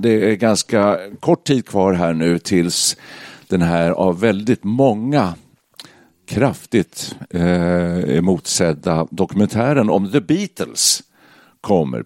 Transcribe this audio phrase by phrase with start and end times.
[0.00, 2.96] det är ganska kort tid kvar här nu tills
[3.48, 5.34] den här av väldigt många
[6.28, 11.02] kraftigt eh, emotsedda dokumentären om The Beatles
[11.60, 12.04] kommer.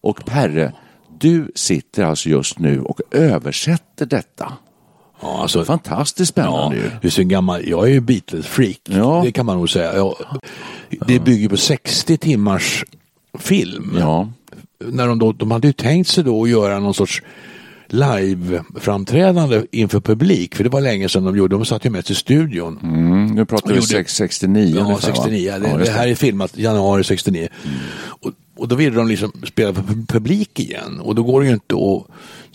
[0.00, 0.72] Och Perre,
[1.18, 4.52] du sitter alltså just nu och översätter detta.
[5.22, 7.08] Ja, alltså, Fantastiskt spännande ja, ju.
[7.08, 9.20] är så gammal, jag är ju Beatles-freak, Ja.
[9.24, 9.96] det kan man nog säga.
[9.96, 10.16] Ja,
[11.06, 12.84] det bygger på 60 timmars
[13.38, 13.96] film.
[14.00, 14.28] Ja,
[14.84, 17.22] När de, då, de hade ju tänkt sig då att göra någon sorts
[17.88, 22.14] live-framträdande inför publik, för det var länge sedan de gjorde, de satt ju mest i
[22.14, 22.78] studion.
[22.82, 25.12] mm, nu pratar vi gjorde- 669 Ja, ungefär?
[25.12, 25.50] 69.
[25.60, 27.48] Det, Ja, det just här är filmat januari 69.
[28.06, 31.00] Och, och då ville de liksom spela för pu- publik igen.
[31.00, 32.06] Och då går det ju inte att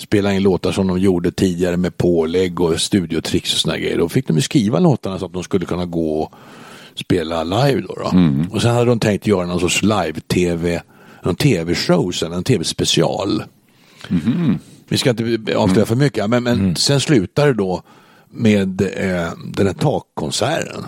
[0.01, 3.97] spela in låtar som de gjorde tidigare med pålägg och studiotricks och såna grejer.
[3.97, 6.31] Då fick de ju skriva låtarna så att de skulle kunna gå och
[6.95, 7.93] spela live då.
[7.95, 8.11] då.
[8.51, 10.81] Och sen hade de tänkt göra någon sorts live-tv,
[11.23, 13.43] någon tv-show sen, en tv-special.
[14.87, 17.81] Vi ska inte avslöja för mycket, men, men sen slutar det då
[18.29, 20.83] med eh, den här takkonserten.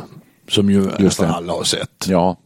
[0.49, 2.05] Som ju nästan alla har sett.
[2.07, 2.37] Ja,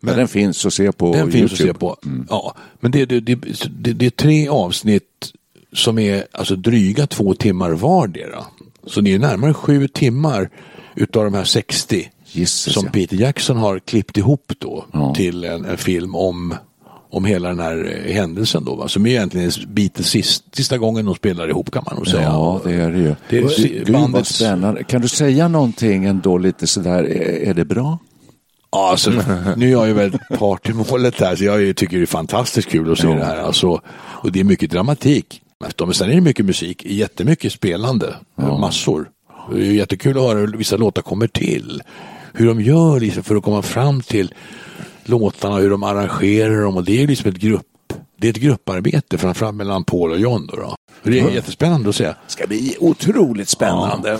[0.00, 1.72] men den finns att se på Den finns att YouTube.
[1.72, 1.96] se på.
[2.28, 5.32] Ja, men det, det, det, det, är tre avsnitt
[5.72, 8.44] som är alltså dryga två timmar vardera.
[8.86, 10.50] Så det är närmare sju timmar
[10.94, 12.90] utav de här 60 Gisses, som ja.
[12.92, 15.14] Peter Jackson har klippt ihop då Ja.
[15.14, 16.54] till en, en film om,
[17.12, 18.74] om hela den här eh, händelsen då.
[18.74, 18.88] Va?
[18.88, 22.22] Som är egentligen Beatles sista, sista gången de spelar ihop kan man nog säga.
[22.22, 23.14] Ja, det är det ju.
[23.30, 24.84] Det är Gud, bandets- spännande.
[24.84, 27.98] Kan du säga någonting ändå lite sådär, är, är det bra?
[28.72, 29.10] Ja, alltså,
[29.56, 32.68] nu är jag ju väldigt part i målet här, så jag tycker det är fantastiskt
[32.68, 33.14] kul att se Ja.
[33.14, 33.36] det här.
[33.36, 35.42] Alltså, och det är mycket dramatik.
[35.80, 39.08] Men sen är det mycket musik, jättemycket spelande, massor.
[39.52, 41.82] Det är jättekul att höra hur vissa låtar kommer till.
[42.34, 44.34] Hur de gör liksom för att komma fram till
[45.04, 46.76] låtarna, hur de arrangerar dem.
[46.76, 47.66] Och det är liksom ett grupp,
[48.16, 50.46] det är ett grupparbete, framförallt mellan Paul och John.
[50.46, 50.74] Då, då.
[51.02, 52.14] Det är jättespännande att se.
[52.26, 54.18] ska bli otroligt spännande.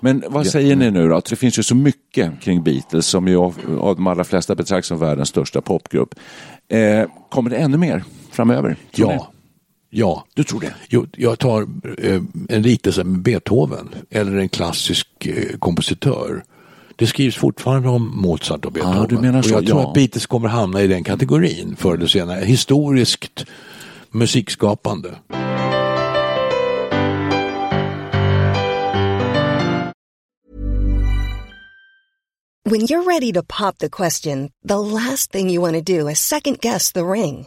[0.00, 1.16] Men vad säger ni nu då?
[1.16, 4.54] Att det finns ju så mycket kring Beatles som ju av, av de allra flesta
[4.54, 6.14] betraktas som världens största popgrupp.
[6.68, 8.76] Eh, kommer det ännu mer framöver?
[8.90, 9.32] Ja.
[9.90, 10.26] Ja.
[10.34, 10.74] Du tror det?
[10.88, 11.62] Jo, jag tar
[11.98, 16.44] eh, en liknelse med Beethoven eller en klassisk eh, kompositör.
[16.96, 18.98] Det skrivs fortfarande om Mozart och Beethoven.
[18.98, 19.88] Ja, du menar så, och jag tror ja.
[19.88, 22.44] att Beatles kommer hamna i den kategorin förr eller senare.
[22.44, 23.44] Historiskt
[24.10, 25.14] musikskapande.
[32.70, 36.18] When you're ready to pop the question, the last thing you want to do is
[36.20, 37.46] second guess the ring.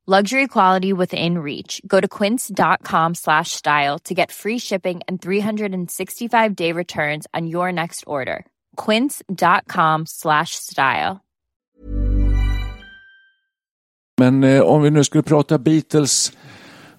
[0.07, 1.79] Luxury quality within reach.
[1.85, 7.71] Go to quince.com slash style to get free shipping and 365 day returns on your
[7.71, 8.43] next order.
[8.77, 11.23] Quince.com slash style.
[14.19, 16.31] Men eh, om vi nu skulle prata Beatles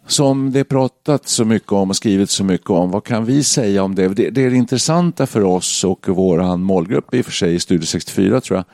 [0.06, 3.82] som det pratat så mycket om och skrivit så mycket om, vad kan vi säga
[3.82, 4.08] om det?
[4.08, 7.60] Det, det är det intressanta för oss och vår målgrupp i och för sig i
[7.60, 8.64] Studio 64 tror jag,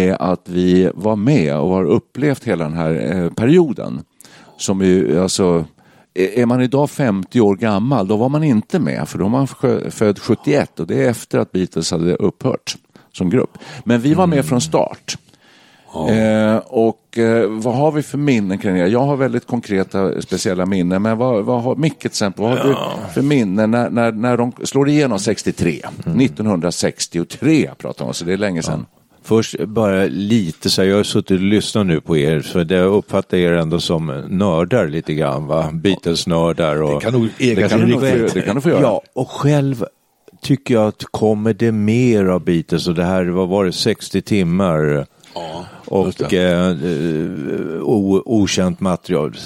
[0.00, 4.04] är att vi var med och har upplevt hela den här eh, perioden.
[4.56, 5.64] Som ju, alltså,
[6.14, 9.48] är man idag 50 år gammal, då var man inte med, för då var man
[9.90, 12.76] född 71 och det är efter att Beatles hade upphört
[13.12, 13.58] som grupp.
[13.84, 15.16] Men vi var med från start.
[15.94, 18.86] Eh, och eh, vad har vi för minnen kring det?
[18.88, 22.68] Jag har väldigt konkreta speciella minnen, men vad, vad har Micke till exempel, vad har
[22.68, 22.76] du
[23.14, 25.80] för minnen när, när, när de slår igenom 63?
[26.20, 28.86] 1963 pratar man om, så det är länge sedan.
[29.24, 32.92] Först bara lite så här, jag har suttit och lyssnat nu på er, det jag
[32.92, 35.70] uppfattar er ändå som nördar lite grann, va?
[35.72, 36.94] Beatles-nördar och...
[36.94, 38.34] Det kan nog äga Det du riktighet.
[38.34, 38.80] det kan du få göra.
[38.80, 39.84] Ja, och själv
[40.42, 44.22] tycker jag att kommer det mer av Beatles och det här, vad var det, 60
[44.22, 45.06] timmar?
[45.34, 46.76] Ja, och eh,
[47.82, 49.36] o, okänt material.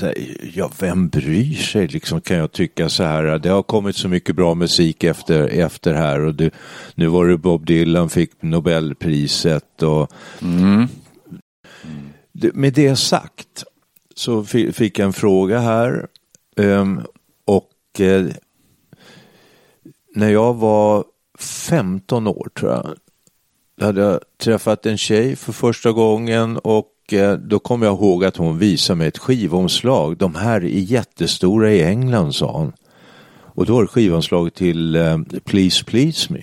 [0.55, 3.39] Ja, vem bryr sig liksom kan jag tycka så här.
[3.39, 6.51] Det har kommit så mycket bra musik efter, efter här och det,
[6.95, 10.13] nu var det Bob Dylan fick Nobelpriset och
[10.43, 10.87] mm.
[12.33, 13.65] det, med det sagt
[14.15, 16.07] så fick jag en fråga här
[16.57, 17.03] um,
[17.45, 18.27] och eh,
[20.15, 21.05] när jag var
[21.39, 22.95] 15 år tror jag
[23.81, 28.37] hade jag träffat en tjej för första gången och eh, då kom jag ihåg att
[28.37, 30.17] hon visade mig ett skivomslag.
[30.17, 32.73] De här är jättestora i England, sa hon.
[33.57, 36.41] Och då var det skivomslaget till uh, Please Please Me.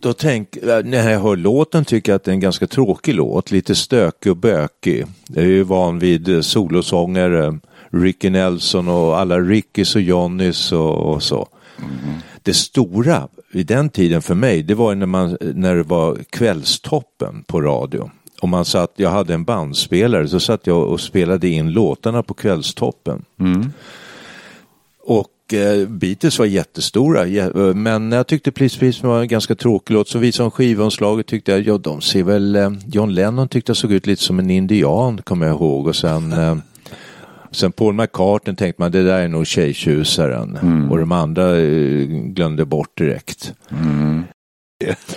[0.00, 3.14] Då tänk, eh, när jag hör låten tycker jag att det är en ganska tråkig
[3.14, 5.06] låt, lite stökig och bökig.
[5.28, 7.58] Jag är ju van vid solosångare,
[7.90, 11.48] Ricky Nelson och alla Rickys och Johnnys och, och så.
[11.78, 11.92] Mm.
[12.42, 17.44] Det stora vid den tiden för mig, det var när, man, när det var kvällstoppen
[17.46, 18.10] på radio.
[18.40, 22.34] Och man satt, jag hade en bandspelare, så satt jag och spelade in låtarna på
[22.34, 23.24] kvällstoppen.
[23.40, 23.72] Mm.
[25.04, 30.08] Och eh, Beatles var jättestora, men jag tyckte Please Please var en ganska tråkig låt.
[30.08, 33.76] Så vi som skivomslaget tyckte jag, ja de ser väl, eh, John Lennon tyckte jag
[33.76, 35.86] såg ut lite som en indian, kommer jag ihåg.
[35.86, 36.56] Och sen eh,
[37.50, 40.90] Sen Paul McCartney tänkte man det där är nog tjejtjusaren mm.
[40.90, 43.54] och de andra eh, glömde bort direkt.
[43.70, 44.24] Mm.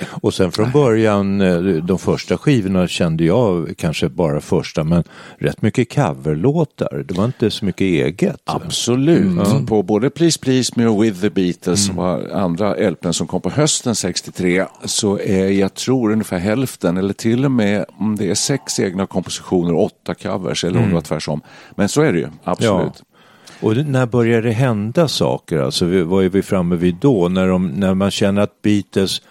[0.06, 5.04] Och sen från början, eh, de första skivorna kände jag kanske bara första, men
[5.38, 7.06] rätt mycket coverlåtar.
[7.08, 8.42] Det var inte så mycket eget.
[8.46, 9.48] Absolut.
[9.48, 9.66] Mm.
[9.66, 12.00] På både Please Please Me och With the Beatles mm.
[12.00, 17.14] och andra LPn som kom på hösten 63 så är jag tror ungefär hälften eller
[17.14, 20.84] till och med om det är sex egna kompositioner och åtta covers eller om det
[20.84, 20.94] mm.
[20.94, 21.42] var tvärsom.
[21.76, 22.94] Men så är det ju, absolut.
[22.98, 23.06] Ja.
[23.64, 25.60] Och när börjar det hända saker?
[25.60, 27.30] Alltså, vad är vi framme vid då?
[27.30, 29.22] När, de, när man känner att Beatles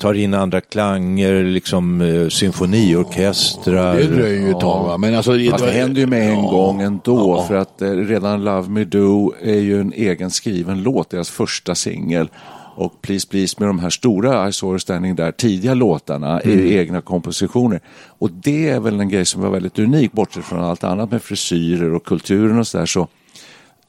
[0.00, 3.96] tar in andra klanger, liksom eh, symfoniorkestrar.
[3.96, 4.98] Det dröjer ju ett tag va?
[4.98, 8.68] Men alltså, det, det händer ju med en gång ändå för att eh, redan Love
[8.68, 12.28] Me Do är ju en egen skriven låt, deras första singel.
[12.74, 16.58] Och Please Please med de här stora I saw standing där, tidiga låtarna mm.
[16.58, 17.80] är egna kompositioner.
[18.06, 21.22] Och det är väl en grej som var väldigt unik, bortsett från allt annat med
[21.22, 22.86] frisyrer och kulturen och sådär.
[22.86, 23.08] Så,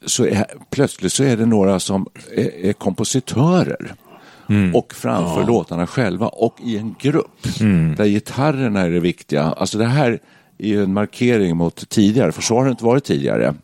[0.06, 2.06] så är, plötsligt så är det några som
[2.36, 3.94] är, är kompositörer
[4.52, 4.74] mm.
[4.74, 5.46] och framför ja.
[5.46, 7.94] låtarna själva och i en grupp mm.
[7.94, 9.42] där gitarrerna är det viktiga.
[9.42, 10.18] Alltså det här
[10.58, 13.54] är ju en markering mot tidigare, för så har det inte varit tidigare.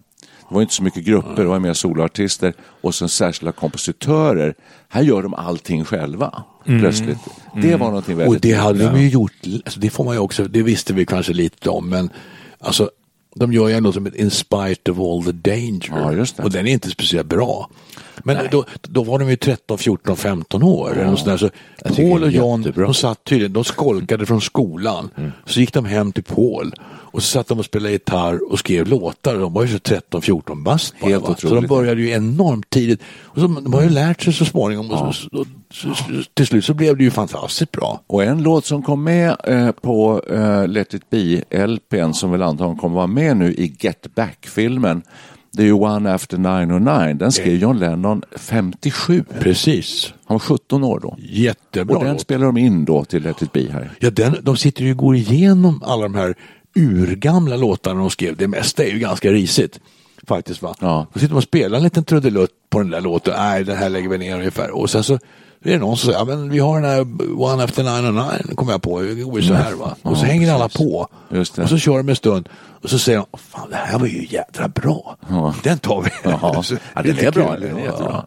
[0.49, 4.55] Det var inte så mycket grupper, det var mer soloartister och sen särskilda kompositörer.
[4.89, 6.81] Här gör de allting själva mm.
[6.81, 7.19] plötsligt.
[7.55, 9.33] Det var någonting väldigt Och det hade de ju gjort,
[9.65, 12.11] alltså det får man ju också, det visste vi kanske lite om, men
[12.61, 12.91] alltså
[13.39, 16.17] de gör ju ändå som ett In spite of all the danger.
[16.37, 17.71] Ja, och den är inte speciellt bra.
[18.25, 20.99] Men då, då var de ju 13, 14, 15 år.
[21.01, 21.11] Ja.
[21.11, 21.51] Och så
[21.97, 25.11] Paul och John, de satt tydligen, de skolkade från skolan.
[25.17, 25.33] Mm.
[25.47, 26.75] Så gick de hem till Paul
[27.19, 29.35] och så satt de och spelade gitarr och skrev låtar.
[29.35, 31.37] De var ju så 13-14 bast bara, va?
[31.39, 33.01] Så de började ju enormt tidigt.
[33.23, 34.87] Och så, de har ju lärt sig så småningom.
[34.91, 35.07] Ja.
[35.07, 35.95] Och så, och så,
[36.35, 38.01] till slut så blev det ju fantastiskt bra.
[38.07, 42.79] Och en låt som kom med eh, på eh, Let it be-LPn som väl antagligen
[42.79, 45.03] kommer vara med nu i Get Back-filmen
[45.59, 47.15] det är ju One After 909.
[47.15, 49.25] Den skrev John Lennon 57.
[49.41, 50.15] Precis.
[50.27, 51.17] Han var 17 år då.
[51.19, 52.21] Jättebra Och den låt.
[52.21, 53.91] spelar de in då till Let it be här.
[54.01, 56.35] Ja, den, de sitter ju och går igenom alla de här
[56.77, 58.37] urgamla låtarna de skrev.
[58.37, 59.81] Det mesta är ju ganska risigt.
[60.27, 60.75] Faktiskt va.
[60.81, 61.07] Ja.
[61.13, 63.35] Då sitter de och spelar en liten trudelutt på den där låten.
[63.37, 64.71] Nej, den här lägger vi ner ungefär.
[64.71, 65.19] Och sen så är
[65.73, 67.01] det någon som säger, ja men vi har den här
[67.43, 69.97] One After 909, kommer jag på, det går så här va.
[70.03, 71.09] Och så ja, hänger alla på.
[71.63, 72.49] Och så kör de en stund
[72.83, 75.17] och så säger de, fan det här var ju jädra bra.
[75.29, 75.55] Ja.
[75.63, 76.11] Den tar vi.
[76.95, 77.57] Ja det är bra.
[77.59, 78.25] Det är jättebra.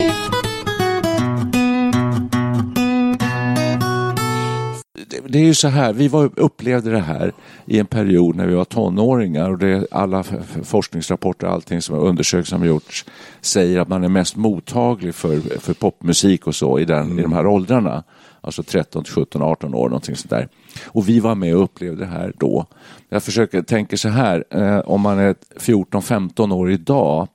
[5.32, 7.34] Det är ju så här, vi var, upplevde det här
[7.66, 10.24] i en period när vi var tonåringar och det, alla
[10.64, 13.06] forskningsrapporter och allting som har undersökts som gjorts
[13.42, 17.20] säger att man är mest mottaglig för, för popmusik och så i, den, mm.
[17.20, 18.04] i de här åldrarna.
[18.42, 20.48] Alltså 13, 17, 18 år, någonting sånt där.
[20.86, 22.66] Och vi var med och upplevde det här då.
[23.10, 27.28] Jag försöker tänka så här, eh, om man är 14, 15 år idag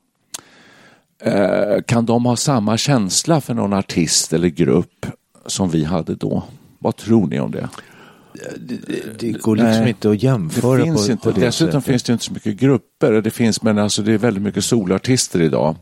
[1.23, 5.07] eh, kan de ha samma känsla för någon artist eller grupp
[5.47, 6.43] som vi hade då?
[6.87, 7.69] Vad tror ni om det?
[8.57, 11.33] Det, det, det går liksom Nej, inte att jämföra det finns på, inte.
[11.33, 11.85] på Dessutom sättet.
[11.85, 13.13] finns det inte så mycket grupper.
[13.13, 15.77] Det finns, men alltså det är väldigt mycket solartister idag.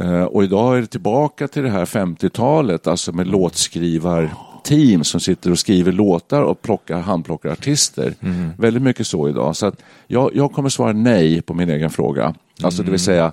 [0.00, 5.50] Uh, och idag är det tillbaka till det här 50-talet, alltså med låtskrivarteam som sitter
[5.50, 8.14] och skriver låtar och plockar, handplockar artister.
[8.20, 8.50] Mm.
[8.58, 9.56] Väldigt mycket så idag.
[9.56, 12.34] Så att jag, jag kommer svara nej på min egen fråga.
[12.62, 12.86] Alltså mm.
[12.86, 13.32] det vill mm.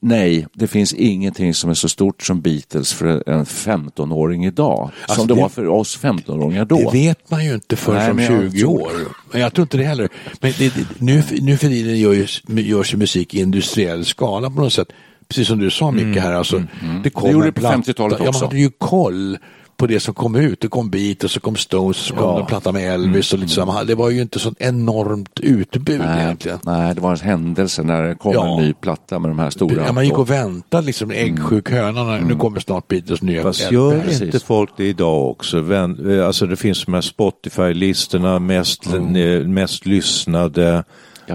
[0.00, 4.90] Nej, det finns ingenting som är så stort som Beatles för en 15-åring idag.
[5.02, 6.76] Alltså, som det, det- var för oss 15-åringar då.
[6.90, 8.90] Det vet man ju inte förrän om men jag 20 tror- år.
[9.32, 10.08] Men jag tror inte det heller.
[10.40, 12.26] Men det, det, nu, nu för tiden gör ju,
[12.62, 14.88] görs ju musik i industriell skala på något sätt.
[15.28, 16.32] Precis som du sa Micke här.
[16.32, 16.62] Alltså,
[17.04, 17.76] Det, kom Det gjorde det på platta.
[17.78, 18.44] 50-talet Ja, man också.
[18.44, 19.38] hade ju koll
[19.78, 20.60] på det som kom ut.
[20.60, 22.40] Det kom Beatles, så kom Stones, så kom Ja.
[22.40, 23.82] en platta med Elvis och lite så.
[23.86, 26.58] Det var ju inte sånt enormt utbud Nej, egentligen.
[26.62, 28.58] nej, det var en händelse när det kom Ja.
[28.58, 29.86] en ny platta med de här stora.
[29.86, 32.04] Ja, man gick och väntade liksom, äggsjuk höna.
[32.04, 34.22] när- Nu kommer snart Beatles nya Fast gör precis.
[34.22, 35.60] inte folk det idag också?
[35.60, 39.00] Vän, eh, alltså det finns de här Spotify-listorna, mest, eh,
[39.46, 40.84] mest lyssnade.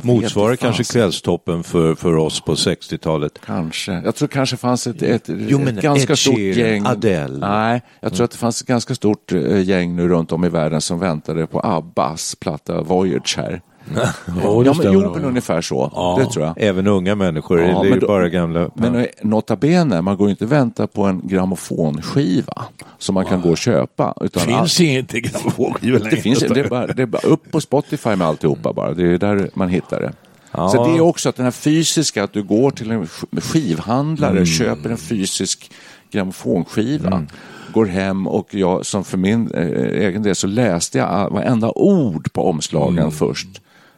[0.02, 3.40] Motsvarar kanske kvällstoppen för, för oss på 60-talet.
[3.46, 4.02] Kanske.
[4.06, 6.86] Jag tror kanske fanns ett, ett, Jo, ett ganska Ed stort gäng.
[6.86, 7.48] Adele.
[7.48, 10.50] Nej, jag tror att det fanns ett ganska stort eh, gäng nu runt om i
[10.50, 13.62] världen som väntade på Abbas platta Voyage här.
[13.86, 14.10] Det
[14.44, 15.92] ja, men, jo, men ungefär så.
[15.96, 16.18] Ja.
[16.20, 16.54] Det tror jag.
[16.58, 18.70] Även unga människor, Ja, det är ju då- bara gamla.
[18.76, 22.64] Men eh, nota bene, man går inte och väntar på en grammofonskiva
[22.98, 24.14] som man kan gå och köpa.
[24.22, 28.16] Utan finns inte grammofonskivor det, finns, det, är bara, det är bara upp på Spotify
[28.16, 28.94] med alltihopa bara.
[28.94, 30.14] Det är där man hittar det.
[30.52, 30.70] Ja.
[30.70, 34.32] Så det är också att den här fysiska, att du går till en sk- skivhandlare,
[34.32, 34.46] Mm.
[34.46, 35.72] köper en fysisk
[36.12, 37.26] grammofonskiva,
[37.74, 39.68] går hem och jag som för min eh,
[40.08, 43.12] egen del så läste jag varenda ord på omslagen Mm.
[43.12, 43.48] först.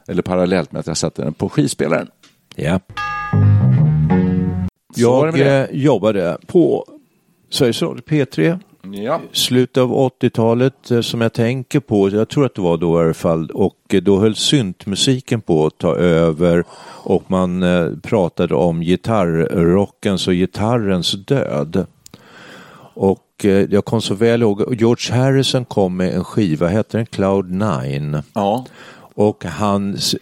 [0.07, 2.07] Eller parallellt med att jag satte den på skivspelaren.
[2.55, 2.79] Ja.
[4.95, 6.85] Jag eh, jobbade på
[7.49, 8.59] Sveriges Radio P3
[8.93, 9.21] Ja.
[9.31, 13.03] slutet av 80-talet eh, som jag tänker på, jag tror att det var då i
[13.03, 16.63] alla fall, och eh, då höll syntmusiken på att ta över
[17.03, 17.63] och man
[18.03, 21.85] pratade om gitarrrockens och gitarrens död.
[22.97, 27.51] Och jag kom så väl ihåg, George Harrison kom med en skiva, hette den Cloud
[27.51, 28.21] Nine?
[28.33, 28.65] ja.
[29.17, 30.15] Och han s-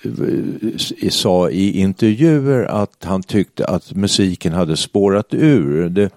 [1.09, 5.89] sa i intervjuer att han tyckte att musiken hade spårat ur.
[5.89, 6.09] Det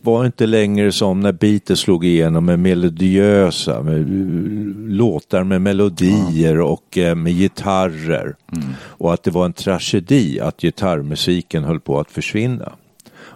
[0.00, 6.60] var inte längre som när Beatles slog igenom med melodiösa med, uh, låtar med melodier
[6.60, 8.34] och eh, med gitarrer.
[8.82, 12.72] Och att det var en tragedi att gitarrmusiken höll på att försvinna.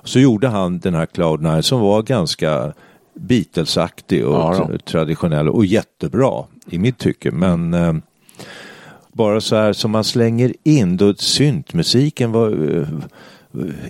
[0.04, 2.72] Så gjorde han den här Cloud Nine som var ganska
[3.14, 7.30] Beatlesaktig och Ja traditionell och jättebra i mitt tycke.
[7.30, 7.94] Men eh,
[9.18, 12.88] bara så här som man slänger in då syntmusiken var, eh,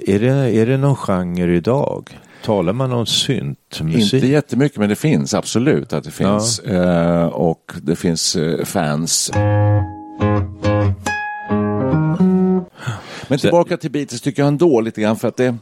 [0.06, 2.18] är det, är det någon genre idag?
[2.44, 4.14] Talar man om syntmusik?
[4.14, 6.58] Inte jättemycket, men det finns absolut att det finns.
[6.58, 9.30] Eh, och det finns eh, fans.
[13.28, 15.56] Men tillbaka till Beatles tycker jag ändå lite grann för att det...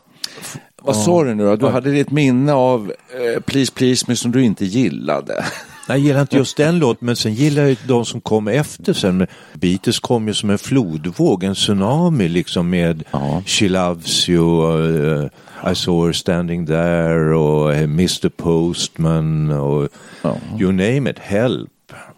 [0.83, 1.57] Vad sa du nu då?
[1.57, 5.45] Du hade ditt minne av eh, Please Please Me som du inte gillade.
[5.89, 9.27] Jag gillar inte just den låten, men sen gillar jag de som kom efter sen.
[9.55, 13.43] Beatles kom ju som en flodvåg, en tsunami liksom med Ja.
[13.47, 19.89] She Loves You, eh, I Saw Her Standing There och eh, Mr Postman och
[20.23, 20.37] Ja.
[20.61, 21.71] you name it, Help.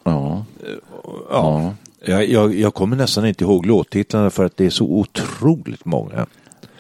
[0.04, 0.44] Ja.
[1.30, 1.74] Ja.
[2.04, 6.26] Jag, jag, jag kommer nästan inte ihåg låttitlarna för att det är så otroligt många.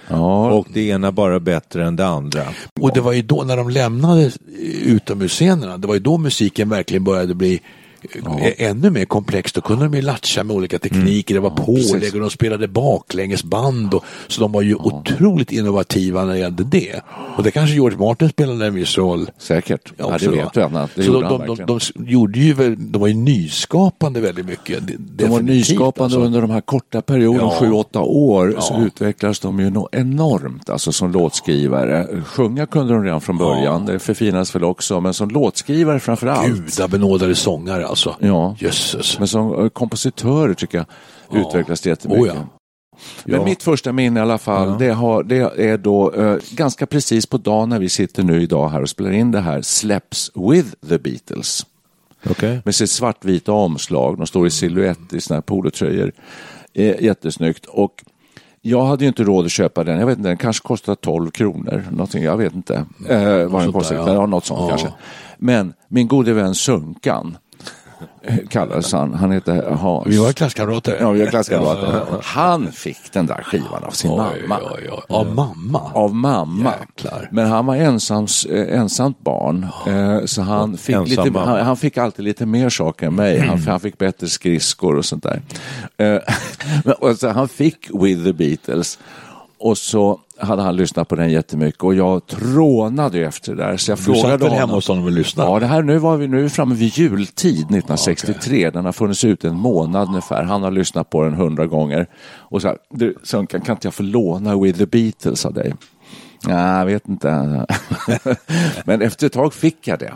[0.08, 0.52] Ja.
[0.52, 2.42] Och det ena bara bättre än det andra.
[2.80, 4.30] Och det var ju då när de lämnade
[4.84, 7.60] utomhusscenerna, det var ju då musiken verkligen började bli
[8.40, 9.52] eh, ännu mer komplex.
[9.52, 12.14] Då kunde de ju latcha med olika tekniker, det var pålägg precis.
[12.14, 13.94] och de spelade baklängesband.
[13.94, 17.00] Och, så de var ju otroligt innovativa när det gällde det.
[17.36, 19.30] Och det kanske George Martin spelade en viss roll.
[19.38, 19.92] Säkert.
[19.96, 20.42] Ja, också det då.
[20.42, 20.62] vet vi.
[20.62, 20.88] Anna.
[20.94, 24.78] Det så de, de, de, de, gjorde ju de var ju nyskapande väldigt mycket.
[24.98, 27.56] De, var nyskapande under de här korta perioderna, Ja.
[27.60, 28.86] sju, åtta år, så Ja.
[28.86, 32.06] utvecklades de ju enormt alltså som låtskrivare.
[32.26, 36.76] Sjunga kunde de redan från början, det förfinas väl också, men som låtskrivare framför allt.
[36.76, 38.16] Gudabenådade sångare alltså.
[38.20, 38.56] Ja.
[38.58, 39.18] Jösses.
[39.18, 40.86] Men som eh, kompositörer tycker jag
[41.46, 42.22] utvecklas det jättemycket.
[42.22, 42.46] Oh, ja.
[43.24, 43.44] Men Ja.
[43.44, 47.38] mitt första minne i alla fall, det, har, det är då eh, ganska precis på
[47.38, 50.98] dagen när vi sitter nu idag här och spelar in det här, släpps with the
[50.98, 51.66] Beatles.
[52.30, 52.60] Okej.
[52.64, 54.16] med sitt svartvita omslag.
[54.16, 56.12] De står i silhuett i sina polotröjor.
[56.74, 57.66] Eh, jättesnyggt.
[57.66, 58.04] Och
[58.60, 59.98] jag hade ju inte råd att köpa den.
[60.00, 61.84] Jag vet inte, den kanske kostar 12 kronor.
[61.90, 62.74] Någonting, jag vet inte
[63.08, 63.96] eh, vad den kostar.
[63.96, 64.14] där, ja.
[64.14, 64.26] Ja.
[64.26, 64.68] något sånt Ja.
[64.68, 64.88] kanske.
[65.38, 67.36] Men min gode vän Sunkan
[68.48, 69.14] kallades han.
[69.14, 70.06] Han heter Hans.
[70.06, 70.96] Vi var klasskamrater.
[71.00, 72.02] Ja, vi är klasskamrater.
[72.22, 74.60] Han fick den där skivan av sin Oj, mamma.
[74.74, 75.02] oj, oj.
[75.08, 75.90] Av mamma?
[75.94, 76.72] Av mamma.
[76.80, 77.28] Jäklar.
[77.32, 79.66] Men han var ensams, eh, ensamt barn.
[79.86, 83.38] Eh, så han fick, Ensam lite, han, han fick alltid lite mer saker än mig.
[83.38, 85.42] Han, han fick bättre skridskor och sånt där.
[85.96, 86.18] Eh,
[86.84, 88.98] men- och så han fick With the Beatles.
[89.60, 93.76] Och så hade han lyssnat på den jättemycket och jag trånade efter det där.
[93.76, 95.50] Så jag Du frågade satt väl hemma hos honom och lyssnade?
[95.50, 98.70] Ja, det här, nu var vi nu är vi framme vid jultid 1963.
[98.70, 100.42] Den har funnits ut en månad ungefär.
[100.42, 102.06] Han har lyssnat på den hundra gånger.
[102.36, 105.74] Och så här, du Sunkan, kan inte jag få låna With the Beatles av dig?
[106.46, 107.28] Nej, jag vet inte.
[108.84, 110.12] Men efter ett tag fick jag det.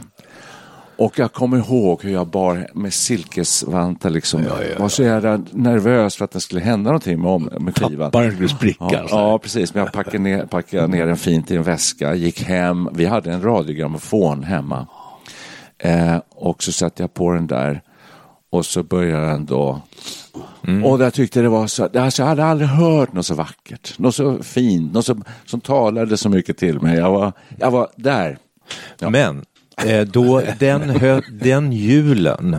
[1.02, 4.44] Och jag kommer ihåg hur jag bar med silkesvantar liksom.
[4.78, 8.11] Var så jävla nervös för att det skulle hända någonting med, om, med skivan.
[8.11, 8.85] Tapparen skulle spricka.
[8.90, 9.75] Ja, ja, precis.
[9.75, 12.88] Men jag packade ner, packade ner den fint i en väska, gick hem.
[12.92, 14.87] Vi hade en radiogrammofon hemma.
[15.78, 17.82] Eh, och så satte jag på den där
[18.50, 19.80] och så började den då.
[20.85, 24.14] Och jag tyckte det var så, alltså jag hade aldrig hört något så vackert, något
[24.14, 26.99] så fint, något som, som talade så mycket till mig.
[26.99, 28.38] Jag var, jag var där.
[28.99, 29.11] Ja.
[29.11, 29.44] Men
[30.12, 32.56] då, den, hö, den julen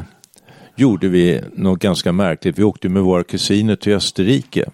[0.76, 2.60] gjorde vi något ganska märkligt.
[2.60, 4.70] Vi åkte med våra kusiner till Österrike.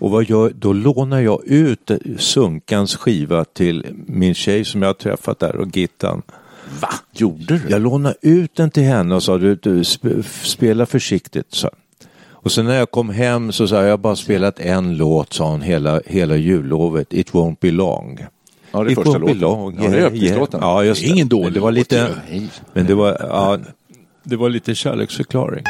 [0.00, 4.94] Och vad gör, då lånar jag ut Sunkans skiva till min tjej som jag har
[4.94, 6.22] träffat där och Gittan.
[6.80, 6.88] Va?
[7.12, 7.60] Gjorde du?
[7.68, 11.46] Jag lånade ut den till henne och sa du, du sp- spela försiktigt.
[11.48, 11.70] Så.
[12.30, 15.32] Och sen när jag kom hem så sa jag, jag har bara spelat en låt,
[15.32, 17.12] sa hon, hela, hela jullovet.
[17.14, 18.18] It won't be long.
[18.72, 19.38] Ja, det är första låten.
[19.38, 19.78] long.
[19.82, 20.60] Ja, det är öppningslåten.
[20.62, 21.08] Ja, just det.
[21.08, 22.08] Ingen dålig det var lite,
[22.72, 23.58] men det var, ja,
[24.24, 25.64] det var lite kärleksförklaring.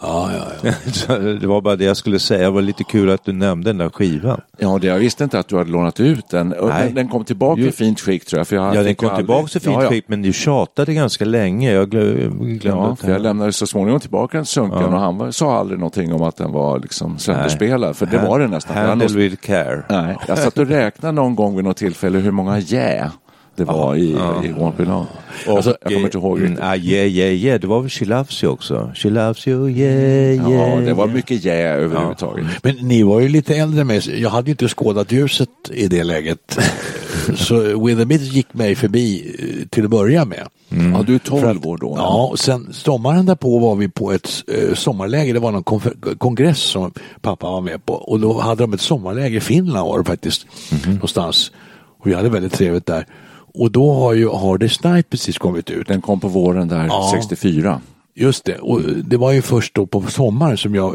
[0.00, 0.30] Ja,
[0.62, 0.70] ja,
[1.08, 1.16] ja.
[1.40, 2.42] Det var bara det jag skulle säga.
[2.44, 4.40] Det var lite kul att du nämnde den där skivan.
[4.58, 6.48] Ja, det, jag visste inte att du hade lånat ut den.
[6.48, 6.84] Nej.
[6.86, 7.68] Den, den kom tillbaka Jo.
[7.68, 8.48] i fint skick tror jag.
[8.48, 9.88] För jag Ja, den kom aldrig- tillbaka så fint ja, ja.
[9.88, 11.72] skick, men du tjatade ganska länge.
[11.72, 14.86] Jag glö- glömde Ja, för jag lämnade så småningom tillbaka den sunken Ja.
[14.86, 17.96] och han var, sa aldrig någonting om att den var liksom sönderspelad.
[17.96, 18.76] För det var den nästan.
[18.76, 19.82] Handle with care.
[19.88, 23.10] Nej, jag satt och räknade någon gång vid något tillfälle hur många jä
[23.56, 25.06] det var i, i Be Long.
[25.46, 26.64] Och, Alltså, jag kommer inte ihåg mm, riktigt.
[26.66, 27.60] ah, yeah, yeah, yeah.
[27.60, 28.92] Det var väl She Loves You också?
[28.94, 30.52] She Loves You, yeah, yeah.
[30.52, 31.14] Ja, det var yeah.
[31.16, 32.46] mycket jä överhuvudtaget.
[32.62, 36.04] Men ni var ju lite äldre med Jag hade ju inte skådat ljuset i det
[36.04, 36.58] läget.
[37.36, 40.48] Så With the Beatles gick mig förbi eh, till att börja med.
[40.68, 41.94] Ja, du är 12 För att- år då.
[41.98, 45.34] Ja, och sen sommaren därpå var vi på ett eh, sommarläger.
[45.34, 45.80] Det var någon
[46.18, 47.94] kongress som pappa var med på.
[47.94, 50.46] Och då hade de ett sommarläger i Finland var det faktiskt.
[50.86, 51.52] Någonstans.
[52.00, 53.06] Och vi hade väldigt trevligt där.
[53.54, 55.88] Och då har ju Hardest Night precis kommit ut.
[55.88, 57.12] Den kom på våren där, Ja.
[57.14, 57.80] 64.
[58.16, 60.94] Just det, och det var ju först då på sommaren som jag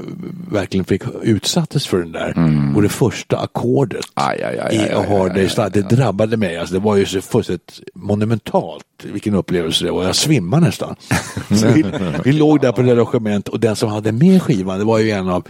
[0.51, 2.33] verkligen fick utsattes för den där.
[2.75, 6.57] Och det första ackordet Aj, aj, aj, i Hard Day's Night, det drabbade mig.
[6.57, 10.03] Alltså, det var ju så fullständigt monumentalt vilken upplevelse det var.
[10.03, 10.95] Jag svimmade nästan.
[11.49, 11.85] vi,
[12.23, 15.11] vi låg där på det logement och den som hade med skivan, det var ju
[15.11, 15.47] en av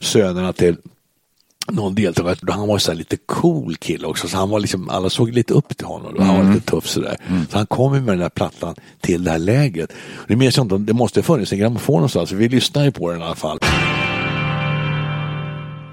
[0.00, 0.76] sönerna till
[1.74, 5.10] någon deltagare, han var så här lite cool kille också, så han var liksom, alla
[5.10, 7.16] såg lite upp till honom, han var lite tuff sådär.
[7.50, 9.92] Så han kom med den där plattan till det här lägret.
[10.28, 13.10] Det minns jag inte, det måste ha funnits en grammofon någonstans, vi lyssnade ju på
[13.10, 13.58] den i alla fall.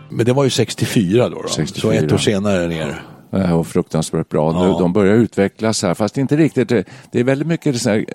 [0.10, 1.48] Men det var ju 64 då, då.
[1.48, 1.94] så 64.
[1.94, 3.02] ett år senare ner.
[3.32, 4.52] Eh, Och fruktansvärt bra.
[4.52, 4.80] Nu, Ja.
[4.80, 6.70] de börjar utvecklas här, fast inte riktigt.
[6.70, 8.06] Det, det är väldigt mycket här,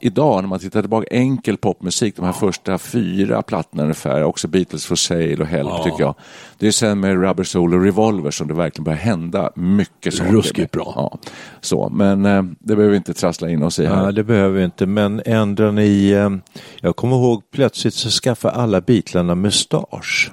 [0.00, 4.86] idag när man tittar tillbaka, enkel popmusik, de här första fyra plattorna ungefär, också Beatles
[4.86, 5.84] for Sale och Help Ja.
[5.84, 6.14] tycker jag.
[6.58, 10.32] Det är sen med Rubber Soul och Revolver som det verkligen börjar hända mycket saker.
[10.32, 10.92] Ruskigt bra.
[10.96, 11.18] Ja.
[11.60, 14.04] Så, men eh, det behöver vi inte trassla in oss i här.
[14.04, 16.10] Ja, det behöver vi inte, men ändå ni...
[16.10, 16.30] Eh,
[16.80, 20.30] jag kommer ihåg plötsligt så skaffade alla Beatlarna mustasch.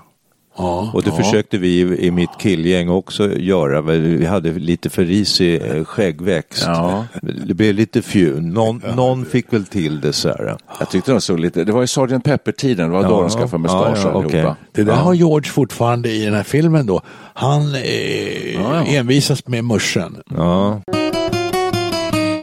[0.62, 1.16] Ja, Och det ja.
[1.24, 3.82] försökte vi i, mitt killgäng också göra.
[3.82, 6.64] men Vi hade lite för risig eh, skäggväxt.
[6.66, 7.06] Ja.
[7.22, 8.50] Det blev lite fjun.
[8.50, 10.58] Någon, någon fick väl till det så här.
[10.80, 12.24] Jag tyckte de såg lite, det var i Sgt.
[12.24, 14.28] Pepper-tiden, det var då Ja, de skaffade mustasch ja, allihopa.
[14.28, 14.54] okej.
[14.72, 14.98] Det där Ja.
[15.00, 17.02] har George fortfarande i den här filmen då.
[17.34, 18.84] Han eh, Ja, ja.
[18.86, 20.18] envisas med muschen.
[20.38, 20.82] Ja.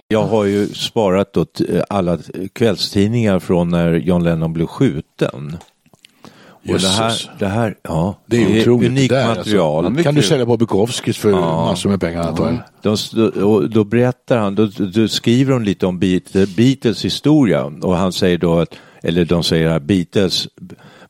[0.09, 1.37] Jag har ju sparat
[1.89, 2.19] alla
[2.53, 5.57] kvällstidningar från när John Lennon blev skjuten.
[6.69, 8.91] Och det här, det här, ja, Det är otroligt.
[8.91, 9.87] unikt det där, material.
[9.87, 10.03] Alltså.
[10.03, 12.63] kan du sälja på Bukowskis för massor med pengar antagligen.
[12.83, 12.97] De,
[13.43, 18.13] och då berättar han, då, då skriver de lite om Beat- Beatles historia och han
[18.13, 20.49] säger då att, eller de säger att Beatles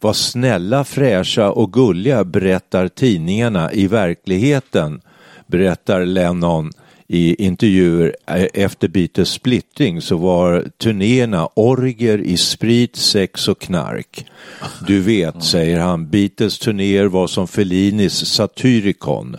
[0.00, 3.72] var snälla, fräscha och gulliga berättar tidningarna.
[3.72, 5.00] I verkligheten
[5.46, 6.70] berättar Lennon
[7.08, 14.26] i intervjuer eh, efter Beatles splittring så var turnéerna orger i sprit, sex och knark.
[14.86, 19.36] Du vet, säger han, Beatles turnéer var som Fellinis Satyricon.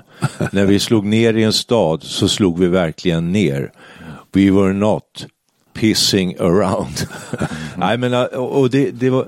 [0.52, 3.72] När vi slog ner i en stad så slog vi verkligen ner.
[4.32, 5.26] We were not
[5.74, 7.08] pissing around.
[7.78, 9.28] Nej men och och det, det var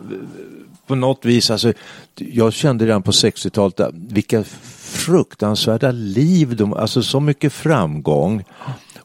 [0.89, 1.73] på något vis, alltså,
[2.15, 4.43] jag kände redan på 60-talet att vilka
[4.89, 8.43] fruktansvärda liv de, alltså så mycket framgång.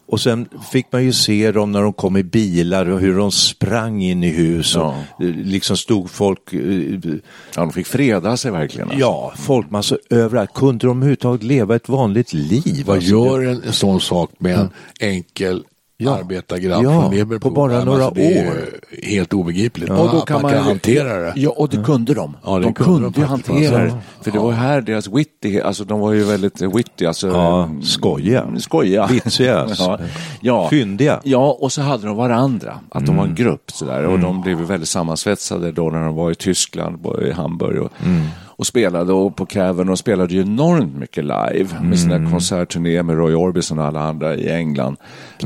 [0.07, 3.33] och sen fick man ju se dem när de kom i bilar och hur de
[3.33, 4.77] sprang in i hus.
[4.77, 4.95] Och Ja.
[5.21, 6.53] eh, liksom stod folk...
[6.53, 8.87] eh, Ja, de fick freda sig verkligen.
[8.89, 9.01] alltså.
[9.01, 10.55] Ja, folkmassor överallt.
[10.55, 12.83] Kunde de överhuvudtaget leva ett vanligt liv?
[12.87, 14.69] Vad Alltså, gör en, en sån sak med en
[15.01, 15.65] enkel
[15.97, 16.17] Ja.
[16.17, 17.41] arbetargrabb Ja, från Liverpool?
[17.41, 18.57] på bara Ja, några alltså, det är år.
[19.03, 19.91] helt obegripligt.
[19.91, 21.33] Och då kan man man kan hantera det.
[21.37, 22.37] Ja, och det kunde de.
[22.45, 23.83] Ja, det de kunde kunde de hantera det.
[23.85, 27.69] Alltså, För det var här deras witty, alltså de var ju väldigt witty, alltså Ja,
[27.83, 28.47] skojiga.
[28.59, 29.07] skojiga.
[29.07, 29.67] Vitsiga.
[29.79, 29.99] ja.
[30.41, 30.69] Ja.
[30.69, 31.21] Fyndiga.
[31.25, 33.37] Ja, och så hade de varandra, att de var Mm.
[33.37, 34.05] en grupp sådär.
[34.07, 38.23] Och de blev väldigt sammansvetsade då när de var i Tyskland, i Hamburg och, Mm.
[38.57, 41.97] Och spelade och på Cavern och spelade ju enormt mycket live med Mm.
[41.97, 44.97] sina konsertturnéer med Roy Orbison och alla andra i England.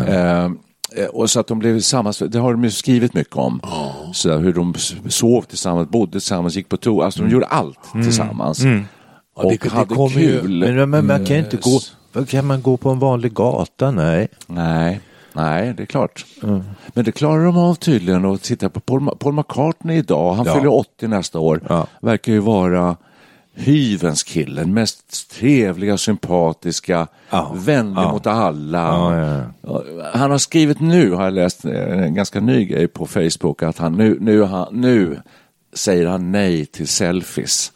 [0.07, 0.51] Eh, eh,
[1.13, 3.61] och så att de blev sammansvetsade, det har de ju skrivit mycket om.
[4.13, 4.75] Så där, hur de
[5.09, 7.05] sov tillsammans, bodde tillsammans, gick på toa.
[7.05, 8.65] Alltså de gjorde allt tillsammans.
[8.65, 8.81] Ja,
[9.45, 10.75] Och det- det hade kommer ju- kul.
[10.75, 11.81] Men, men man kan inte gå...
[12.29, 13.91] Kan man gå på en vanlig gata?
[13.91, 14.29] Nej.
[14.47, 15.01] Nej,
[15.39, 16.27] nej, det är klart.
[16.95, 20.55] Men det klarar de av tydligen och titta på Paul, Paul McCartney idag, han Ja.
[20.55, 21.87] fyller 80 nästa år, Ja.
[22.01, 22.97] verkar ju vara
[23.55, 27.53] hyvens kille, den mest trevliga, sympatiska, Ja.
[27.55, 28.91] vänlig mot alla.
[30.13, 33.79] Han har skrivit nu, har jag läst eh, en ganska ny grej på Facebook, att
[33.79, 35.21] han nu, nu, han, nu
[35.73, 37.73] säger han nej till selfies.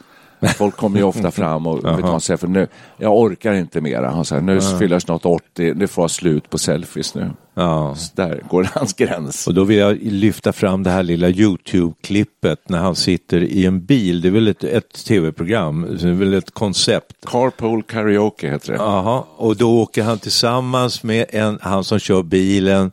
[0.56, 2.48] Folk kommer ju ofta fram och vill ta en selfie.
[2.48, 4.10] Nu, jag orkar inte mera.
[4.10, 7.30] Han säger, nu fyller jag snart 80, det får vara slut på selfies nu.
[7.54, 7.94] Ja.
[7.94, 9.46] Så där går hans gräns.
[9.46, 13.84] Och då vill jag lyfta fram det här lilla YouTube-klippet när han sitter i en
[13.84, 14.20] bil.
[14.20, 17.16] Det är väl ett, ett tv-program, det är väl ett koncept.
[17.26, 18.78] Carpool karaoke heter det.
[18.78, 22.92] Jaha, och då åker han tillsammans med en, han som kör bilen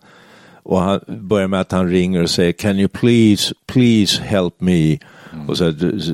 [0.64, 4.98] och han börjar med att han ringer och säger Can you please, please help me?
[5.48, 5.74] Och så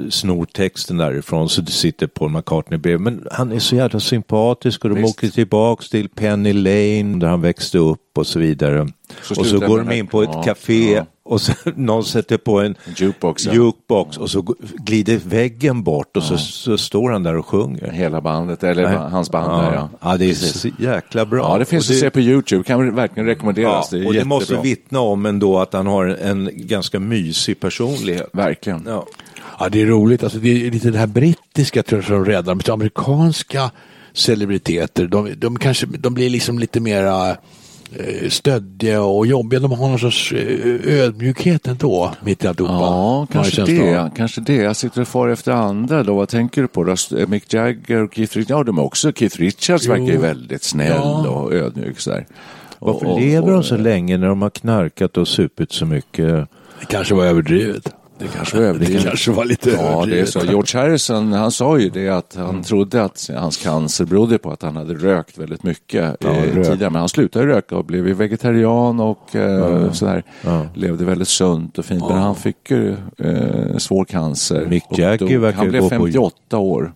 [0.09, 3.01] snor texten därifrån så det sitter Paul McCartney bredvid.
[3.01, 5.17] Men han är så jävla sympatisk och de Visst.
[5.17, 8.87] åker tillbaks till Penny Lane där han växte upp och så vidare.
[9.21, 11.05] Så och så går de in på ett Ja, café ja.
[11.25, 13.53] Och så någon sätter på en Jukebox, ja.
[13.53, 17.91] jukebox och så glider väggen bort och så, så står han där och sjunger.
[17.91, 18.97] Hela bandet, eller Nej.
[18.97, 19.89] hans band där ja.
[20.01, 21.51] Ja, det är så jäkla bra.
[21.51, 23.89] Ja, det finns Och att se på YouTube, kan verkligen Ja, rekommenderas.
[23.89, 28.29] det är och det måste vittna om ändå att han har en, ganska mysig personlighet.
[28.33, 28.83] Verkligen.
[28.87, 29.05] Ja.
[29.59, 30.23] Ja, det är roligt.
[30.23, 32.55] Alltså, det är lite det här brittiska tror jag som räddar.
[32.55, 33.71] Men amerikanska
[34.13, 37.37] celebriteter, de, de, kanske, de blir liksom lite mera
[38.29, 39.59] stöddiga och jobbiga.
[39.59, 42.73] De har någon sorts eh, ödmjukhet ändå mitt i alltihopa.
[42.73, 44.11] Ja, kanske det.
[44.17, 44.55] Kanske det.
[44.55, 46.15] Jag sitter och far efter andra då.
[46.15, 46.83] Vad tänker du på?
[46.83, 46.95] då?
[47.27, 48.49] Mick Jagger och Keith Richards?
[48.49, 49.11] Ja, de är också.
[49.11, 51.27] Keith Richards verkar ju väldigt snäll Ja.
[51.29, 52.25] och ödmjuk sådär.
[52.79, 56.27] Varför Och- och- lever de så länge när de har knarkat och supit så mycket?
[56.79, 57.93] Det kanske var överdrivet.
[58.19, 59.03] Det kanske var överdrivet.
[59.03, 60.39] Det kanske var lite Ja, det är så.
[60.39, 64.61] George Harrison, han sa ju det att han trodde att hans cancer berodde på att
[64.61, 66.89] han hade rökt väldigt mycket Ja, eh, tidigare.
[66.89, 70.23] Men han slutade röka och blev vegetarian och eh, sådär.
[70.41, 70.65] Ja.
[70.73, 72.03] Levde väldigt sunt och fint.
[72.09, 74.65] Men han fick ju eh, svår cancer.
[74.69, 76.93] Mick Jagger verkar Han blev gå på- 58 år.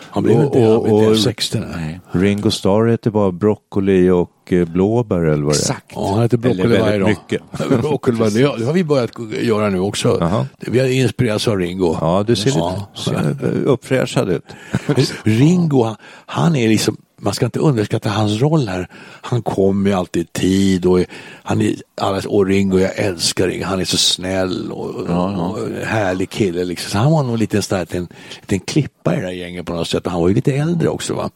[0.00, 1.58] Han blev Och- inte han och- blev inte och- 60.
[1.76, 2.00] Nej.
[2.12, 5.60] Ringo Starr heter bara broccoli och eh, blåbär eller vad det är.
[5.60, 5.92] Exakt.
[5.94, 7.06] Ja, han äter broccoli Eller varje dag.
[7.06, 7.80] väldigt mycket.
[7.82, 8.18] broccoli.
[8.58, 9.10] Det har vi börjat
[9.42, 10.16] göra nu också.
[10.20, 10.46] Jaha.
[10.58, 11.96] Vi har inspirerats av Ringo.
[12.00, 12.88] Ja, du ser Ja.
[13.06, 14.44] lite uppfräschad ut.
[15.24, 18.88] Ringo, han, han är liksom, man ska inte underskatta hans roll här.
[19.22, 21.00] Han kommer ju alltid i tid och
[21.42, 26.30] han är, alla, och Ringo, jag älskar Ringo, han är så snäll och, och härlig
[26.30, 26.90] kille liksom.
[26.90, 28.06] Så han var nog lite en där,
[28.40, 30.88] liten klippa i det här gänget på något sätt och han var ju lite äldre
[30.88, 31.30] också va.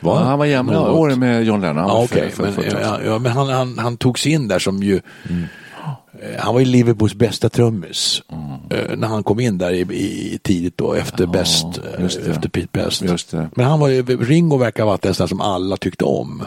[0.00, 1.88] Ja, han var jämna år med John Lennon.
[1.88, 5.36] Ja, för- men, ja, ja, men han, han, han togs in där som ju eh,
[6.38, 8.22] Han var ju Liverpools bästa trummis.
[8.70, 12.68] eh, När han kom in där i, i tidigt då efter Best, eh, efter Pete
[12.72, 13.02] Best.
[13.56, 16.42] Men han var ju, Ringo verkar en sån som alla tyckte om.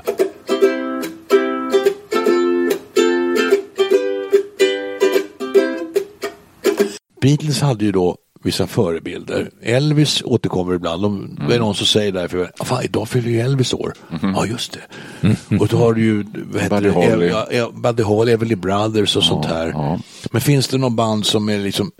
[7.21, 9.49] Beatles hade ju då vissa förebilder.
[9.61, 11.01] Elvis återkommer ibland.
[11.01, 13.93] De, Det är någon som säger därför, fan idag fyller ju Elvis år.
[14.21, 14.77] Ja just
[15.21, 15.57] det.
[15.59, 16.93] Och då har du ju vad heter Buddy det?
[16.93, 17.31] Holly.
[17.81, 19.67] Buddy Holly, Everly Brothers och sånt här.
[19.67, 19.99] ja.
[20.31, 21.91] Men finns det någon band som är liksom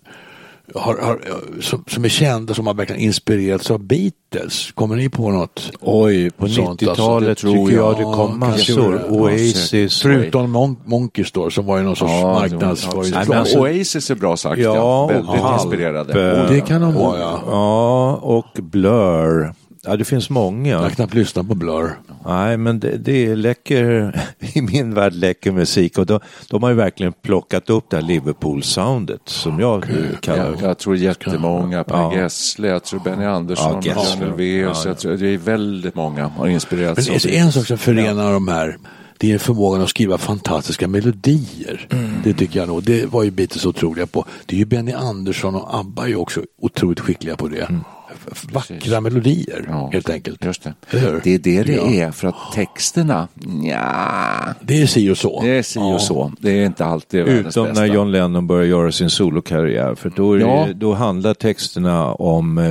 [0.76, 1.20] har, har,
[1.62, 4.72] som, som är kända som har verkligen inspirerats av Beatles?
[4.72, 5.72] Kommer ni på något?
[5.82, 9.06] Oj, på Sånt, 90-talet alltså, tycker jag det kom massor.
[9.12, 10.02] Oasis.
[10.02, 13.14] Förutom Mon- Monkeys då, som var ju någon sorts Ja, marknadsföring.
[13.30, 14.58] men Oasis är bra sagt.
[14.62, 16.48] Ja, Ja, väldigt inspirerade.
[16.50, 17.40] Det kan de vara ja.
[17.48, 19.54] Ja, och Blur.
[19.88, 20.78] Ja, det finns Jag många.
[20.80, 22.00] har knappt lyssnat på Blur.
[22.26, 24.16] Nej, men det, det är läcker,
[24.54, 26.20] i min värld läcker musik och de,
[26.50, 30.66] de har ju verkligen plockat upp det här Liverpool-soundet som jag eh, kallar Jag, det.
[30.66, 31.84] jag tror jättemånga.
[31.84, 32.16] Per Ja.
[32.16, 33.94] Gessle, jag tror Benny Andersson, Ja.
[34.20, 34.78] John Elveus.
[34.78, 34.90] Ja, ja.
[34.90, 38.34] Jag tror, det är väldigt många har Men inspirerats det är en sak som förenar
[38.34, 38.78] de här
[39.18, 41.88] det är förmågan att skriva fantastiska melodier.
[42.24, 42.84] Det tycker jag nog.
[42.84, 44.26] Det var ju Beatles otroliga på.
[44.46, 47.62] Det är ju Benny Andersson och ABBA är ju också otroligt skickliga på det.
[47.70, 47.76] F-
[48.54, 49.00] Vackra Precis.
[49.02, 50.46] melodier Ja, helt enkelt.
[50.46, 50.74] Just det.
[51.24, 51.86] Det är det det Ja.
[52.08, 53.28] är, för att texterna,
[53.64, 53.80] ja,
[54.62, 55.42] Det är si och så.
[55.42, 56.00] det är si och Ja.
[56.00, 56.32] så.
[56.40, 59.96] Det är inte alltid världens Utom när John Lennon började göra sin solokarriär.
[59.96, 62.66] För då, är det, då handlar texterna om eh,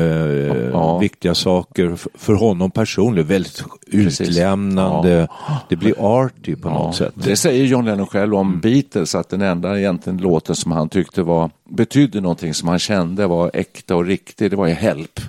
[0.73, 0.99] Ja.
[0.99, 3.29] viktiga saker för honom personligen.
[3.29, 4.29] Väldigt Precis.
[4.29, 5.29] utlämnande.
[5.69, 5.95] Det blir
[6.25, 7.13] arty på Ja, något sätt.
[7.15, 11.23] Det säger John Lennon själv om Beatles, att den enda egentligen låten som han tyckte
[11.23, 15.21] var, betydde någonting som han kände var äkta och riktig, det var ju Help.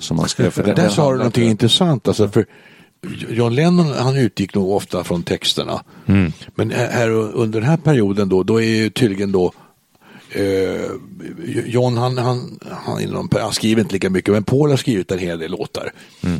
[0.00, 0.50] Som han skrev.
[0.50, 2.08] För den- Där sa du någonting inte- intressant.
[2.08, 2.46] Alltså för
[3.28, 5.82] John Lennon han utgick nog ofta från texterna.
[6.54, 9.52] Men här under den här perioden då, då är ju tydligen då
[10.32, 10.90] eh,
[11.66, 15.18] John han, han, han, inom, han skriver inte lika mycket men Paul har skrivit en
[15.18, 15.92] hel del låtar.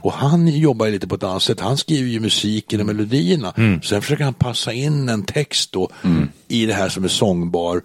[0.03, 1.61] Och han jobbar lite på ett annat sätt.
[1.61, 3.53] Han skriver ju musiken och melodierna.
[3.83, 5.89] Sen försöker han passa in en text då
[6.49, 7.83] i det här som är sångbar.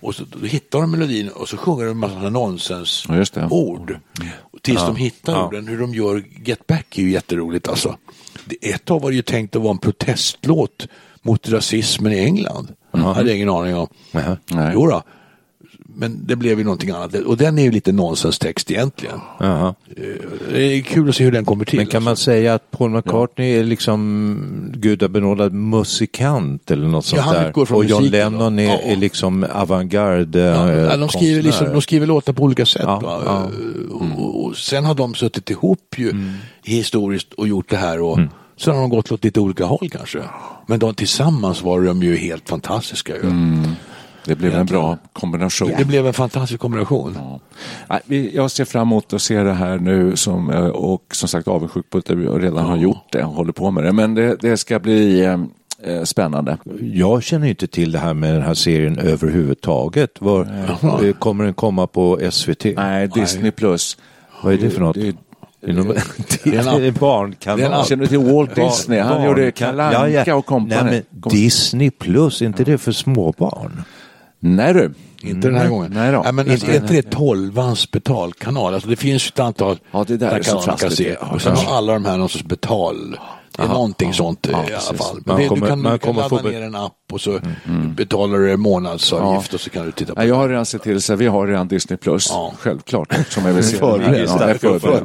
[0.00, 3.98] Och så hittar de melodin och så sjunger de en massa nonsens Ja, ord.
[4.62, 5.46] Tills de hittar Ja.
[5.46, 5.68] orden.
[5.68, 7.96] Hur de gör Get Back är ju jätteroligt alltså.
[8.60, 10.88] Ett tag var det ju tänkt att vara en protestlåt
[11.22, 12.68] mot rasismen i England.
[12.92, 13.86] Hade jag ingen aning om.
[14.12, 14.70] Nej.
[14.74, 15.02] Jo då.
[15.96, 17.14] Men det blev ju någonting annat.
[17.14, 19.20] Och den är ju lite nonsenstext egentligen.
[19.40, 19.74] Jaha.
[20.52, 21.76] Det är kul att se hur den kommer till.
[21.76, 22.24] Men kan man alltså.
[22.24, 27.48] säga att Paul McCartney är liksom gudabenådad musikant eller något sånt han där?
[27.48, 28.04] utgår från och John.
[28.04, 28.78] Lennon är, Ja.
[28.78, 32.82] är liksom avantgarde Ja, eh, de, skriver liksom, de skriver låtar på olika sätt.
[32.84, 33.22] Ja, va?
[33.26, 33.50] ja.
[33.90, 36.12] Och, och, sen har de suttit ihop ju
[36.64, 38.00] historiskt och gjort det här.
[38.00, 38.18] Och
[38.56, 40.22] Sen har de gått åt lite olika håll kanske.
[40.66, 43.12] Men de, tillsammans var de ju helt fantastiska.
[43.16, 43.22] Ju.
[44.26, 45.72] Det blev en bra kombination.
[45.78, 47.40] Det blev en fantastisk kombination.
[47.88, 48.00] Ja.
[48.32, 51.90] Jag ser fram emot att se det här nu som, eh, och som sagt avundsjuk
[51.90, 53.92] på att vi redan har gjort det och håller på med det.
[53.92, 55.40] Men det, det ska bli eh,
[55.82, 56.58] eh, spännande.
[56.80, 60.10] Jag känner inte till det här med den här serien överhuvudtaget.
[60.20, 60.40] Var,
[61.04, 62.64] eh, kommer den komma på SVT?
[62.76, 63.96] Nej, Disney plus.
[64.42, 64.94] Vad är det för något?
[64.96, 65.16] Det
[66.44, 67.86] Det är en barnkanal.
[67.86, 69.00] Känner du till Walt Disney?
[69.00, 71.02] Han Barn- gjorde Kalle Anka och Nej, kompani.
[71.20, 73.82] men Disney plus, är inte det för småbarn?
[74.46, 74.94] Nej du.
[75.22, 75.92] Inte den här gången.
[75.94, 76.20] Nej då.
[76.22, 78.74] Nej, men Inte är den inte det tolvans betalkanal?
[78.74, 81.16] Alltså det finns ju ett antal Ja, det där är så kanaler man kan se.
[81.20, 81.62] Ja, Och sen ja.
[81.62, 83.18] har alla de här någon sorts betal.
[83.56, 84.98] Det är någonting sånt eh, ja, i alla precis.
[85.06, 85.16] fall.
[85.16, 87.20] Men Man det, kommer- du kan, man kan kommer ladda få ner en app och
[87.20, 87.38] så
[87.96, 91.02] betalar du månadsavgift och så kan du titta på Nej, jag har redan sett till
[91.02, 92.28] så vi har redan Disney plus.
[92.30, 92.52] Ja.
[92.58, 93.14] Självklart.
[93.28, 93.76] Som jag vill se.
[93.80, 94.28] Ja, jag.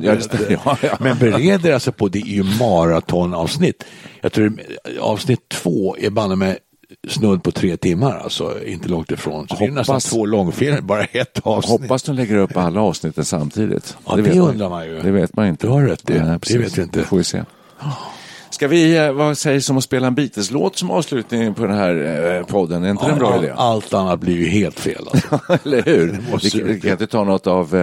[0.04, 0.60] Ja, det.
[0.66, 0.98] Ja, ja.
[1.00, 3.84] Men bereder alltså på, det är ju maratonavsnitt.
[4.22, 4.54] Jag tror
[5.02, 6.58] avsnitt två är banne med
[7.08, 9.48] snudd på tre timmar, alltså inte långt ifrån.
[9.48, 11.82] Så det är nästan Hoppas- två långfilmer, bara ett avsnitt.
[11.82, 13.98] Hoppas de lägger upp alla avsnitten samtidigt.
[14.06, 15.00] Ja, det vet undrar man ju.
[15.02, 15.68] Det vet man inte.
[15.68, 16.14] Du har rätt i.
[16.14, 17.00] Det vet vi inte.
[17.00, 17.44] Det får vi se.
[18.50, 22.36] Ska vi, eh, vad sägs om att spela en Beatles-låt som avslutning på den här
[22.40, 22.84] eh, podden?
[22.84, 23.54] Är inte det en bra Allt- idé?
[23.58, 25.06] Allt annat blir ju helt fel.
[25.12, 25.40] Alltså.
[25.66, 26.20] Eller hur?
[26.54, 27.76] Vi, vi kan inte ta något av,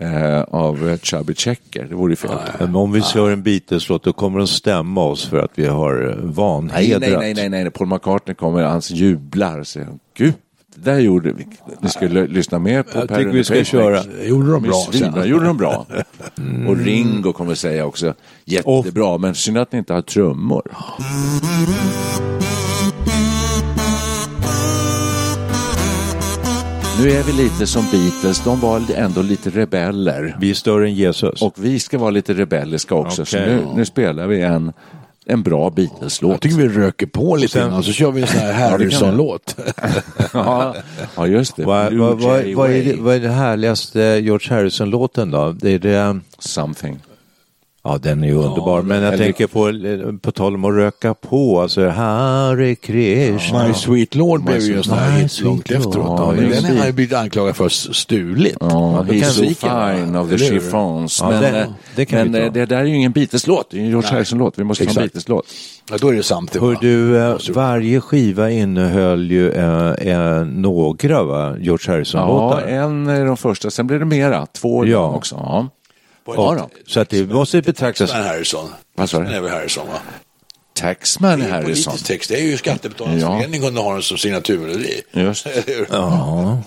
[0.00, 1.86] eh, eh, av eh, Chubby Checker.
[1.88, 2.30] Det vore ju fel.
[2.58, 6.02] Men om vi kör en Beatles-låt då kommer de stämma oss för att vi har
[6.02, 7.00] eh, Nej, vanhedrat.
[7.00, 7.70] nej, nej, nej, nej.
[7.70, 10.34] Paul McCartney kommer, han jublar och säger Gud,
[10.76, 11.46] det där gjorde vi.
[11.80, 14.04] Ni skulle lyssna mer på Jag Per tycker vi ska Pacemakers.
[14.06, 14.24] köra.
[14.24, 15.28] Gjorde de bra sen.
[15.28, 15.86] gjorde de bra.
[16.68, 20.62] Och Ringo kommer säga också jättebra, men synd att ni inte har trummor.
[27.04, 30.36] Nu är vi lite som Beatles, de var ändå lite rebeller.
[30.40, 31.42] Vi är större än Jesus.
[31.42, 33.48] Och vi ska vara lite rebelliska också, så Okej.
[33.54, 34.72] nu, nu spelar vi en,
[35.26, 36.40] en bra Jag Beatles-låt.
[36.40, 38.52] tycker vi röker på lite sen- innan så kör vi en sån här.
[38.70, 39.56] Harrison-låt.
[40.32, 40.74] ja,
[41.16, 41.64] ja, just det.
[41.64, 45.52] Vad, vad, Jay vad, är det, vad är det härligaste George Harrison-låten då?
[45.52, 46.98] Det är det, Something.
[47.84, 48.82] Ja, den är ju underbar.
[48.82, 53.68] Men jag tänker på, på tal om att röka på, alltså Hare Krishna.
[53.68, 55.96] My Sweet Lord blev ju en sån här hit långt efteråt.
[55.96, 56.86] Ja, men Ja, den har det.
[56.86, 58.56] ju blivit anklagad för stulit.
[58.60, 61.18] Ja, he's so fine of the chiffons.
[61.22, 61.66] Ja, men det- eh,
[61.96, 62.38] det men ta.
[62.38, 64.10] eh, det där är ju ingen Beatles-låt, det är en George.
[64.10, 64.58] Harrison-låt.
[64.58, 65.02] Vi måste ha en Exakt.
[65.12, 65.44] Beatles-låt.
[65.90, 66.62] Ja, då är det samtidigt.
[66.68, 71.54] Hör du, eh, varje skiva innehöll ju eh, eh, några va?
[71.58, 72.60] George Ja, Harrison-låtar.
[72.66, 74.46] en är de första, sen blir det mera.
[74.46, 74.90] Två Ja.
[74.90, 75.08] ja.
[75.16, 75.34] också.
[75.34, 75.68] Ja.
[76.26, 76.68] Ja, det- då.
[76.86, 78.10] Så att det måste betraktas...
[78.10, 78.68] Taxman Harrison.
[78.96, 79.26] Vad sa du?
[79.26, 79.98] Är väl Harrison va?
[80.74, 81.84] Taxman Det är Harrison.
[81.90, 82.30] politisk text.
[82.30, 83.38] Det är ju Skattebetalarnas Ja.
[83.38, 85.00] förening kunde ha den som signaturmelodi.
[85.12, 85.46] Just.
[85.90, 86.62] Ja,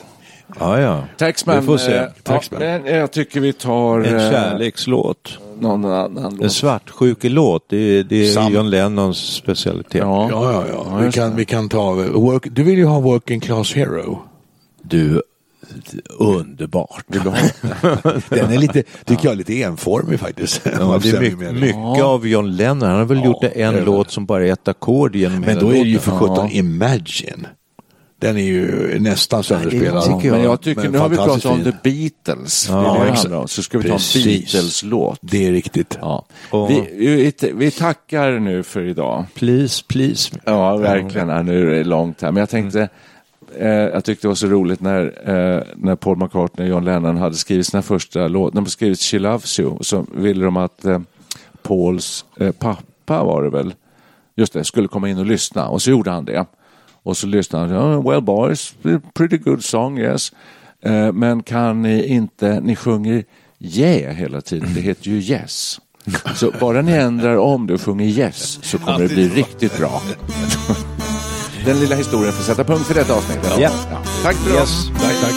[0.60, 0.80] ja.
[0.80, 1.04] ja.
[1.18, 1.92] Taxman, Vi får se.
[1.94, 2.60] eh, ja, Taxman.
[2.60, 5.38] men jag tycker vi tar En eh, kärlekslåt.
[5.60, 6.52] någon annan En låt.
[6.52, 10.02] svartsjukelåt, det, är- det är Sam- John Lennons specialitet.
[10.02, 10.28] Ja.
[10.32, 10.86] Ja, ja, ja.
[10.92, 11.36] Ja, vi, kan, det.
[11.36, 11.94] vi kan ta...
[11.94, 14.22] Work, du vill ju ha Working Class Hero.
[14.82, 15.22] Du,
[16.20, 17.06] underbart.
[18.30, 20.62] Den är lite, tycker jag, är lite enformig faktiskt.
[20.66, 22.90] Ja, det är mycket, mycket av John Lennon.
[22.90, 25.50] Han har väl Ja, gjort en det låt som bara är ett ackord genom Men
[25.50, 27.48] hela då är det ju för sjutton Imagine.
[28.20, 30.24] Den är ju nästan sönderspelad.
[30.24, 31.82] Men jag tycker, Men nu har vi pratat fantastiskt om.
[31.84, 31.90] The
[32.26, 32.68] Beatles.
[32.70, 33.48] Ja, om.
[33.48, 34.26] Så ska vi ta en Precis.
[34.26, 35.20] Beatles-låt.
[35.22, 35.98] Det är riktigt.
[36.02, 36.26] Ja.
[36.52, 39.26] Vi, vi tackar nu för idag.
[39.34, 40.36] Please, please.
[40.46, 41.30] Ja, verkligen.
[41.30, 42.32] Ja, nu är det långt här.
[42.32, 42.90] Men jag tänkte,
[43.56, 47.18] eh, jag tyckte det var så roligt när, eh, när Paul McCartney och John Lennon
[47.18, 48.56] hade skrivit sina första låtar.
[48.56, 49.78] De hade skrivit She Loves You.
[49.82, 51.00] Så ville de att eh,
[51.62, 53.74] Pauls eh, pappa var det väl,
[54.36, 55.68] just det, skulle komma in och lyssna.
[55.68, 56.46] Och så gjorde han det.
[57.04, 57.96] Och så lyssnade han.
[57.96, 58.76] Oh, well boys,
[59.14, 60.32] pretty good song, yes.
[60.82, 63.24] Eh, men kan ni inte, ni sjunger
[63.60, 64.74] yeah hela tiden.
[64.74, 65.80] Det heter ju yes.
[66.36, 70.02] Så bara ni ändrar om det och sjunger yes så kommer det bli riktigt bra.
[71.68, 73.46] Den lilla historien får sätta punkt för detta avsnitt.
[73.46, 73.60] eller?
[73.62, 73.70] Ja.
[74.24, 74.90] Tack för oss.
[74.90, 75.02] Yes.
[75.02, 75.34] Tack, tack.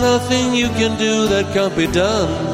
[0.00, 2.53] Nothing you can do that can't be done.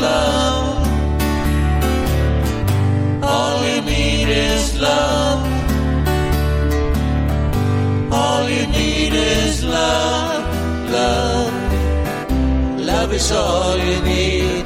[0.00, 0.86] Love.
[3.22, 5.40] All you need is love.
[8.12, 10.44] All you need is love.
[10.90, 11.52] Love.
[12.80, 14.64] Love is all you need.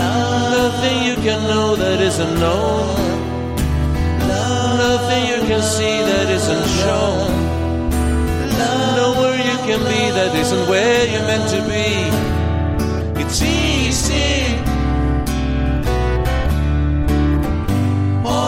[0.00, 0.52] Love.
[0.58, 2.96] Nothing you can know that isn't known.
[4.28, 4.78] Love.
[4.86, 7.28] Nothing you can see that isn't shown.
[8.60, 8.96] Love.
[8.96, 12.23] Nowhere you can be that isn't where you're meant to be.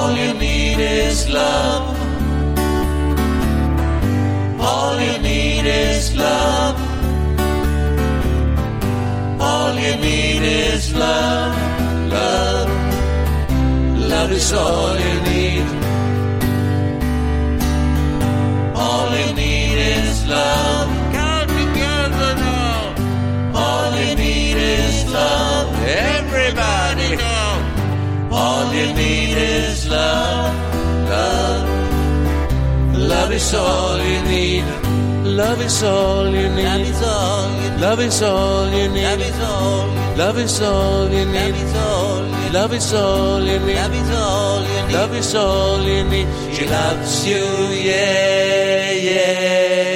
[0.07, 1.97] All you need is love.
[4.61, 6.77] All you need is love.
[9.41, 11.57] All you need is love,
[12.13, 12.69] love.
[14.13, 15.67] Love is all you need.
[18.77, 20.76] All you need is love.
[28.77, 30.55] You need is love,
[31.09, 31.69] love.
[33.13, 34.65] Love is all you need.
[35.25, 36.65] Love is all you need.
[37.81, 39.05] Love is all you need.
[40.17, 41.55] Love is all you need.
[42.53, 43.75] Love is all you need.
[43.77, 44.93] Love is all you need.
[44.93, 46.29] Love is all you need.
[46.55, 47.45] She loves you,
[47.89, 49.96] yeah, yeah, yeah,